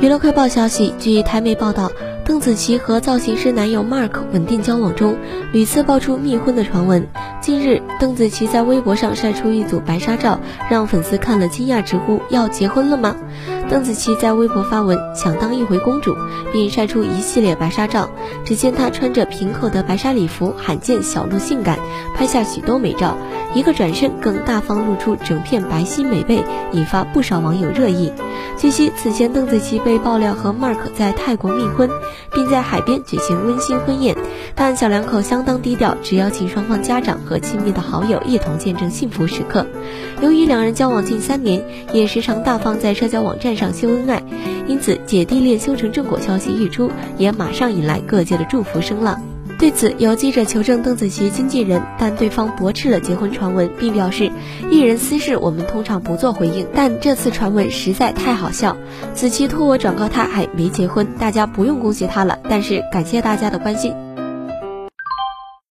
[0.00, 1.92] 娱乐快报消息，据台媒报道，
[2.24, 5.14] 邓紫棋和造型师男友 Mark 稳定交往中，
[5.52, 7.06] 屡次爆出密婚的传闻。
[7.42, 10.40] 近日，邓紫棋在微博上晒出一组白纱照，
[10.70, 13.14] 让粉丝看了惊讶直呼：“要结婚了吗？”
[13.68, 16.16] 邓紫棋在微博发文想当一回公主，
[16.50, 18.10] 并晒出一系列白纱照。
[18.42, 21.78] 只见她穿着平口的白纱礼服，罕见小露性感，
[22.16, 23.18] 拍下许多美照。
[23.52, 28.10] 一个转身，更大方露出整片白皙美背，引发不少网友热议。
[28.60, 31.88] 据悉，此前邓紫棋被爆料和 Mark 在泰国密婚，
[32.34, 34.14] 并在海边举行温馨婚宴，
[34.54, 39.66] 但小两口相当低调，只邀请双方家长和亲密的好友一同见证幸福时刻。
[40.20, 41.64] 由于两人交往近三年，
[41.94, 44.22] 也时常大方在社交网站上秀恩爱，
[44.66, 49.29] 因此姐弟恋修成正果消息一出，也马上引来各界的祝福声浪。
[49.60, 54.32] 对此，有记者求证邓紫棋经纪人，但对方驳斥了结婚传闻，并表示
[54.70, 58.74] 艺人私事我们通常不做回应，但这次传闻实在太好笑。
[59.12, 63.94] 紫棋托我转告他还没结婚，大家不用恭喜他了，但是感谢大家的关心。